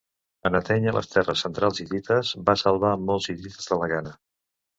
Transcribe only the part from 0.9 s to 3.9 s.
les terres centrals hitites va salvar molts hitites de